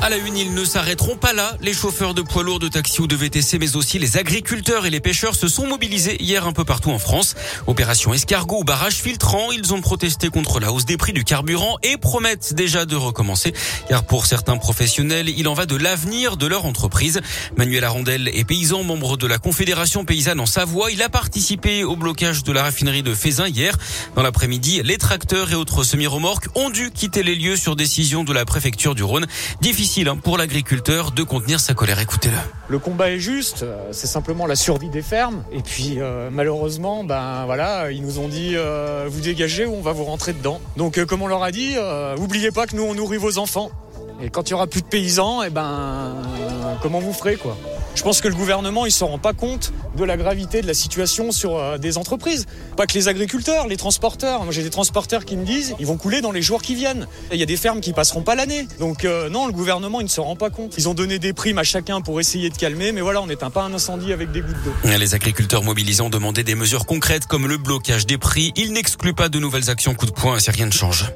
À 0.00 0.10
la 0.10 0.16
une, 0.16 0.36
ils 0.36 0.54
ne 0.54 0.64
s'arrêteront 0.64 1.16
pas 1.16 1.32
là. 1.32 1.56
Les 1.60 1.74
chauffeurs 1.74 2.14
de 2.14 2.22
poids 2.22 2.44
lourds, 2.44 2.60
de 2.60 2.68
taxi 2.68 3.00
ou 3.00 3.08
de 3.08 3.16
VTC, 3.16 3.58
mais 3.58 3.74
aussi 3.74 3.98
les 3.98 4.16
agriculteurs 4.16 4.86
et 4.86 4.90
les 4.90 5.00
pêcheurs 5.00 5.34
se 5.34 5.48
sont 5.48 5.66
mobilisés 5.66 6.22
hier 6.22 6.46
un 6.46 6.52
peu 6.52 6.64
partout 6.64 6.92
en 6.92 7.00
France. 7.00 7.34
Opération 7.66 8.14
escargot 8.14 8.62
barrage 8.62 8.94
filtrant, 8.94 9.50
ils 9.50 9.74
ont 9.74 9.80
protesté 9.80 10.28
contre 10.28 10.60
la 10.60 10.72
hausse 10.72 10.84
des 10.84 10.96
prix 10.96 11.12
du 11.12 11.24
carburant 11.24 11.78
et 11.82 11.96
promettent 11.96 12.54
déjà 12.54 12.86
de 12.86 12.94
recommencer. 12.94 13.52
Car 13.88 14.04
pour 14.04 14.26
certains 14.26 14.56
professionnels, 14.56 15.28
il 15.36 15.48
en 15.48 15.54
va 15.54 15.66
de 15.66 15.74
l'avenir 15.74 16.36
de 16.36 16.46
leur 16.46 16.64
entreprise. 16.64 17.20
Manuel 17.56 17.82
Arondel 17.82 18.28
est 18.28 18.44
paysan, 18.44 18.84
membre 18.84 19.16
de 19.16 19.26
la 19.26 19.38
Confédération 19.38 20.04
paysanne 20.04 20.38
en 20.38 20.46
Savoie. 20.46 20.92
Il 20.92 21.02
a 21.02 21.08
participé 21.08 21.82
au 21.82 21.96
blocage 21.96 22.44
de 22.44 22.52
la 22.52 22.62
raffinerie 22.62 23.02
de 23.02 23.14
Fézin 23.14 23.48
hier. 23.48 23.76
Dans 24.14 24.22
l'après-midi, 24.22 24.80
les 24.84 24.96
tracteurs 24.96 25.50
et 25.50 25.56
autres 25.56 25.82
semi-remorques 25.82 26.46
ont 26.54 26.70
dû 26.70 26.92
quitter 26.92 27.24
les 27.24 27.34
lieux 27.34 27.56
sur 27.56 27.74
décision 27.74 28.22
de 28.22 28.32
la 28.32 28.44
préfecture 28.44 28.94
du 28.94 29.02
Rhône. 29.02 29.26
Difficile 29.60 29.87
hein, 29.96 30.16
pour 30.16 30.38
l'agriculteur 30.38 31.12
de 31.12 31.22
contenir 31.22 31.60
sa 31.60 31.74
colère. 31.74 31.98
Écoutez-le. 31.98 32.36
Le 32.68 32.78
combat 32.78 33.10
est 33.10 33.18
juste, 33.18 33.62
euh, 33.62 33.88
c'est 33.92 34.06
simplement 34.06 34.46
la 34.46 34.56
survie 34.56 34.90
des 34.90 35.02
fermes. 35.02 35.42
Et 35.50 35.62
puis 35.62 35.96
euh, 35.98 36.28
malheureusement, 36.30 37.04
ben 37.04 37.44
voilà, 37.46 37.90
ils 37.90 38.02
nous 38.02 38.18
ont 38.18 38.28
dit 38.28 38.52
euh, 38.54 39.06
vous 39.08 39.20
dégagez 39.20 39.64
ou 39.66 39.74
on 39.74 39.80
va 39.80 39.92
vous 39.92 40.04
rentrer 40.04 40.32
dedans. 40.32 40.60
Donc 40.76 41.02
comme 41.06 41.22
on 41.22 41.26
leur 41.26 41.42
a 41.42 41.50
dit, 41.50 41.76
n'oubliez 42.18 42.50
pas 42.50 42.66
que 42.66 42.76
nous 42.76 42.82
on 42.82 42.94
nourrit 42.94 43.18
vos 43.18 43.38
enfants. 43.38 43.70
Et 44.22 44.30
quand 44.30 44.48
il 44.48 44.52
y 44.52 44.54
aura 44.54 44.66
plus 44.66 44.82
de 44.82 44.86
paysans, 44.86 45.42
et 45.42 45.46
eh 45.46 45.50
ben 45.50 46.16
comment 46.82 46.98
vous 46.98 47.12
ferez 47.12 47.36
quoi? 47.36 47.56
Je 47.98 48.04
pense 48.04 48.20
que 48.20 48.28
le 48.28 48.36
gouvernement, 48.36 48.86
il 48.86 48.92
se 48.92 49.02
rend 49.02 49.18
pas 49.18 49.32
compte 49.32 49.72
de 49.96 50.04
la 50.04 50.16
gravité 50.16 50.62
de 50.62 50.68
la 50.68 50.74
situation 50.74 51.32
sur 51.32 51.56
euh, 51.56 51.78
des 51.78 51.98
entreprises. 51.98 52.46
Pas 52.76 52.86
que 52.86 52.94
les 52.94 53.08
agriculteurs, 53.08 53.66
les 53.66 53.76
transporteurs. 53.76 54.40
J'ai 54.52 54.62
des 54.62 54.70
transporteurs 54.70 55.24
qui 55.24 55.36
me 55.36 55.44
disent, 55.44 55.74
ils 55.80 55.86
vont 55.86 55.96
couler 55.96 56.20
dans 56.20 56.30
les 56.30 56.40
jours 56.40 56.62
qui 56.62 56.76
viennent. 56.76 57.08
Il 57.32 57.40
y 57.40 57.42
a 57.42 57.46
des 57.46 57.56
fermes 57.56 57.80
qui 57.80 57.92
passeront 57.92 58.22
pas 58.22 58.36
l'année. 58.36 58.68
Donc 58.78 59.04
euh, 59.04 59.28
non, 59.30 59.48
le 59.48 59.52
gouvernement, 59.52 60.00
il 60.00 60.04
ne 60.04 60.08
se 60.08 60.20
rend 60.20 60.36
pas 60.36 60.48
compte. 60.48 60.74
Ils 60.78 60.88
ont 60.88 60.94
donné 60.94 61.18
des 61.18 61.32
primes 61.32 61.58
à 61.58 61.64
chacun 61.64 62.00
pour 62.00 62.20
essayer 62.20 62.50
de 62.50 62.56
calmer, 62.56 62.92
mais 62.92 63.00
voilà, 63.00 63.20
on 63.20 63.26
n'éteint 63.26 63.50
pas 63.50 63.64
un 63.64 63.74
incendie 63.74 64.12
avec 64.12 64.30
des 64.30 64.42
gouttes 64.42 64.62
d'eau. 64.64 64.72
Les 64.84 65.14
agriculteurs 65.16 65.64
mobilisants 65.64 66.08
demandaient 66.08 66.44
des 66.44 66.54
mesures 66.54 66.86
concrètes 66.86 67.26
comme 67.26 67.48
le 67.48 67.58
blocage 67.58 68.06
des 68.06 68.16
prix. 68.16 68.52
Ils 68.54 68.72
n'excluent 68.72 69.12
pas 69.12 69.28
de 69.28 69.40
nouvelles 69.40 69.70
actions 69.70 69.96
coup 69.96 70.06
de 70.06 70.12
poing 70.12 70.38
si 70.38 70.52
rien 70.52 70.66
ne 70.66 70.72
change. 70.72 71.12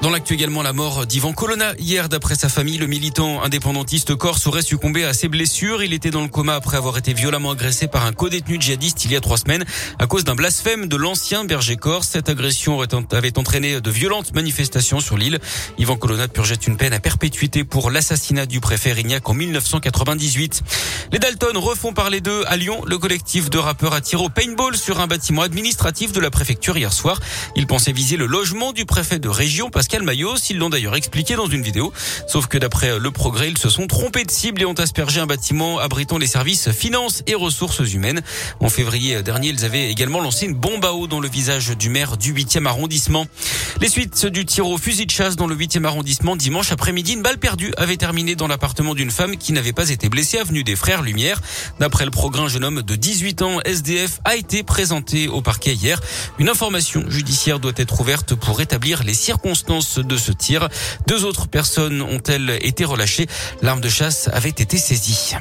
Dans 0.00 0.10
l'actu 0.10 0.34
également, 0.34 0.62
la 0.62 0.72
mort 0.72 1.06
d'Ivan 1.06 1.32
Colonna. 1.32 1.74
Hier, 1.76 2.08
d'après 2.08 2.36
sa 2.36 2.48
famille, 2.48 2.78
le 2.78 2.86
militant 2.86 3.42
indépendantiste 3.42 4.14
corse 4.14 4.46
aurait 4.46 4.62
succombé 4.62 5.04
à 5.04 5.12
ses 5.12 5.26
blessures. 5.26 5.82
Il 5.82 5.92
était 5.92 6.12
dans 6.12 6.22
le 6.22 6.28
coma 6.28 6.54
après 6.54 6.76
avoir 6.76 6.96
été 6.98 7.12
violemment 7.12 7.50
agressé 7.50 7.88
par 7.88 8.06
un 8.06 8.12
co-détenu 8.12 8.60
djihadiste 8.60 9.04
il 9.06 9.10
y 9.10 9.16
a 9.16 9.20
trois 9.20 9.38
semaines 9.38 9.64
à 9.98 10.06
cause 10.06 10.22
d'un 10.22 10.36
blasphème 10.36 10.86
de 10.86 10.96
l'ancien 10.96 11.44
berger 11.44 11.74
corse. 11.74 12.10
Cette 12.10 12.28
agression 12.28 12.80
avait 12.80 13.38
entraîné 13.38 13.80
de 13.80 13.90
violentes 13.90 14.32
manifestations 14.34 15.00
sur 15.00 15.18
l'île. 15.18 15.40
Ivan 15.78 15.96
Colonna 15.96 16.28
purgeait 16.28 16.54
une 16.54 16.76
peine 16.76 16.92
à 16.92 17.00
perpétuité 17.00 17.64
pour 17.64 17.90
l'assassinat 17.90 18.46
du 18.46 18.60
préfet 18.60 18.92
Rignac 18.92 19.28
en 19.28 19.34
1998. 19.34 20.62
Les 21.10 21.18
Dalton 21.18 21.56
refont 21.56 21.92
parler 21.92 22.20
d'eux 22.20 22.44
à 22.46 22.56
Lyon. 22.56 22.84
Le 22.86 22.98
collectif 22.98 23.50
de 23.50 23.58
rappeurs 23.58 23.94
a 23.94 24.00
tiré 24.00 24.22
au 24.22 24.28
paintball 24.28 24.76
sur 24.76 25.00
un 25.00 25.08
bâtiment 25.08 25.42
administratif 25.42 26.12
de 26.12 26.20
la 26.20 26.30
préfecture 26.30 26.76
hier 26.76 26.92
soir. 26.92 27.18
Ils 27.56 27.66
pensaient 27.66 27.90
viser 27.90 28.16
le 28.16 28.26
logement 28.26 28.72
du 28.72 28.84
préfet 28.84 29.18
de 29.18 29.28
région 29.28 29.70
parce 29.70 29.87
Pascal. 29.88 30.04
Ils 30.50 30.58
l'ont 30.58 30.68
d'ailleurs 30.68 30.96
expliqué 30.96 31.34
dans 31.34 31.46
une 31.46 31.62
vidéo. 31.62 31.92
Sauf 32.26 32.46
que 32.46 32.58
d'après 32.58 32.98
le 32.98 33.10
progrès, 33.10 33.48
ils 33.48 33.56
se 33.56 33.70
sont 33.70 33.86
trompés 33.86 34.24
de 34.24 34.30
cible 34.30 34.60
et 34.60 34.64
ont 34.66 34.74
aspergé 34.74 35.20
un 35.20 35.26
bâtiment 35.26 35.78
abritant 35.78 36.18
les 36.18 36.26
services 36.26 36.70
finances 36.70 37.22
et 37.26 37.34
ressources 37.34 37.80
humaines. 37.92 38.20
En 38.60 38.68
février 38.68 39.22
dernier, 39.22 39.48
ils 39.48 39.64
avaient 39.64 39.90
également 39.90 40.20
lancé 40.20 40.46
une 40.46 40.54
bombe 40.54 40.84
à 40.84 40.92
eau 40.92 41.06
dans 41.06 41.20
le 41.20 41.28
visage 41.28 41.76
du 41.76 41.88
maire 41.88 42.16
du 42.18 42.34
8e 42.34 42.66
arrondissement. 42.66 43.26
Les 43.80 43.88
suites 43.88 44.26
du 44.26 44.44
tir 44.44 44.66
au 44.66 44.76
fusil 44.76 45.06
de 45.06 45.10
chasse 45.10 45.36
dans 45.36 45.46
le 45.46 45.56
8e 45.56 45.84
arrondissement 45.84 46.36
dimanche 46.36 46.70
après-midi, 46.72 47.14
une 47.14 47.22
balle 47.22 47.38
perdue 47.38 47.72
avait 47.76 47.96
terminé 47.96 48.34
dans 48.34 48.48
l'appartement 48.48 48.94
d'une 48.94 49.10
femme 49.10 49.36
qui 49.36 49.52
n'avait 49.52 49.72
pas 49.72 49.88
été 49.88 50.08
blessée 50.08 50.38
avenue 50.38 50.64
des 50.64 50.76
Frères 50.76 51.02
Lumière. 51.02 51.40
D'après 51.80 52.04
le 52.04 52.10
progrès, 52.10 52.42
un 52.42 52.48
jeune 52.48 52.64
homme 52.64 52.82
de 52.82 52.94
18 52.94 53.42
ans, 53.42 53.60
SDF, 53.64 54.20
a 54.24 54.36
été 54.36 54.62
présenté 54.62 55.28
au 55.28 55.40
parquet 55.40 55.74
hier. 55.74 56.00
Une 56.38 56.48
information 56.48 57.04
judiciaire 57.08 57.58
doit 57.58 57.72
être 57.76 58.00
ouverte 58.00 58.34
pour 58.34 58.60
établir 58.60 59.02
les 59.04 59.14
circonstances 59.14 59.77
de 59.98 60.16
ce 60.16 60.32
tir. 60.32 60.68
Deux 61.06 61.24
autres 61.24 61.48
personnes 61.48 62.02
ont-elles 62.02 62.58
été 62.62 62.84
relâchées. 62.84 63.26
L'arme 63.62 63.80
de 63.80 63.88
chasse 63.88 64.28
avait 64.32 64.48
été 64.48 64.76
saisie. 64.76 65.34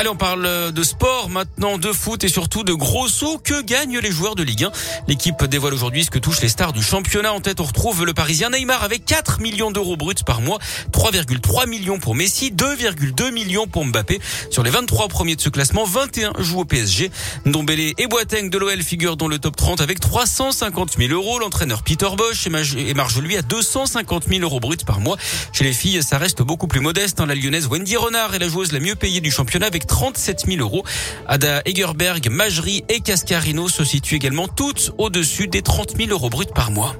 Allez, 0.00 0.08
on 0.08 0.16
parle 0.16 0.72
de 0.72 0.82
sport 0.82 1.28
maintenant, 1.28 1.76
de 1.76 1.92
foot 1.92 2.24
et 2.24 2.28
surtout 2.28 2.64
de 2.64 2.72
gros 2.72 3.06
sauts 3.06 3.36
que 3.36 3.60
gagnent 3.60 3.98
les 3.98 4.10
joueurs 4.10 4.34
de 4.34 4.42
Ligue 4.42 4.64
1. 4.64 4.72
L'équipe 5.08 5.44
dévoile 5.44 5.74
aujourd'hui 5.74 6.06
ce 6.06 6.10
que 6.10 6.18
touchent 6.18 6.40
les 6.40 6.48
stars 6.48 6.72
du 6.72 6.82
championnat. 6.82 7.34
En 7.34 7.42
tête, 7.42 7.60
on 7.60 7.64
retrouve 7.64 8.06
le 8.06 8.14
Parisien 8.14 8.48
Neymar 8.48 8.82
avec 8.82 9.04
4 9.04 9.40
millions 9.42 9.70
d'euros 9.70 9.98
bruts 9.98 10.14
par 10.24 10.40
mois, 10.40 10.58
3,3 10.90 11.68
millions 11.68 11.98
pour 11.98 12.14
Messi, 12.14 12.50
2,2 12.50 13.30
millions 13.30 13.66
pour 13.66 13.84
Mbappé. 13.84 14.20
Sur 14.50 14.62
les 14.62 14.70
23 14.70 15.08
premiers 15.08 15.36
de 15.36 15.42
ce 15.42 15.50
classement, 15.50 15.84
21 15.84 16.32
jouent 16.38 16.60
au 16.60 16.64
PSG. 16.64 17.10
Ndombele 17.44 17.92
et 17.98 18.06
Boateng 18.06 18.48
de 18.48 18.56
l'OL 18.56 18.82
figurent 18.82 19.18
dans 19.18 19.28
le 19.28 19.38
top 19.38 19.54
30 19.54 19.82
avec 19.82 20.00
350 20.00 20.96
000 20.96 21.12
euros. 21.12 21.40
L'entraîneur 21.40 21.82
Peter 21.82 22.08
Bosch 22.16 22.46
émarge 22.46 23.20
lui 23.20 23.36
à 23.36 23.42
250 23.42 24.28
000 24.30 24.40
euros 24.40 24.60
bruts 24.60 24.78
par 24.86 25.00
mois. 25.00 25.18
Chez 25.52 25.64
les 25.64 25.74
filles, 25.74 26.02
ça 26.02 26.16
reste 26.16 26.40
beaucoup 26.40 26.68
plus 26.68 26.80
modeste. 26.80 27.20
Hein. 27.20 27.26
La 27.26 27.34
lyonnaise 27.34 27.66
Wendy 27.66 27.98
Renard 27.98 28.34
est 28.34 28.38
la 28.38 28.48
joueuse 28.48 28.72
la 28.72 28.80
mieux 28.80 28.94
payée 28.94 29.20
du 29.20 29.30
championnat 29.30 29.66
avec 29.66 29.89
37 29.90 30.46
000 30.46 30.60
euros. 30.60 30.84
Ada 31.26 31.62
Egerberg, 31.66 32.30
Majerie 32.30 32.84
et 32.88 33.00
Cascarino 33.00 33.68
se 33.68 33.84
situent 33.84 34.14
également 34.14 34.46
toutes 34.46 34.92
au-dessus 34.98 35.48
des 35.48 35.62
30 35.62 35.96
000 35.96 36.10
euros 36.10 36.30
bruts 36.30 36.46
par 36.54 36.70
mois. 36.70 36.94